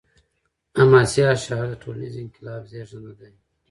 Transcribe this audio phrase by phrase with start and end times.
[0.79, 3.29] حماسي اشعار د ټولنیز انقلاب زیږنده دي.